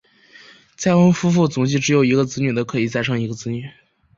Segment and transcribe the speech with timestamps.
[0.75, 3.69] 再婚夫妇总计只有一个子女的可以再生育一个子女。